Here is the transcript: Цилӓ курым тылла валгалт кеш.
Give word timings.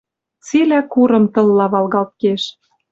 Цилӓ 0.45 0.79
курым 0.91 1.25
тылла 1.33 1.65
валгалт 1.73 2.11
кеш. 2.21 2.43